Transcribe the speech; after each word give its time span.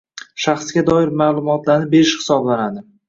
shaxsga 0.45 0.83
doir 0.87 1.13
ma’lumotlarni 1.21 1.91
berish 1.93 2.15
hisoblanadi. 2.23 2.87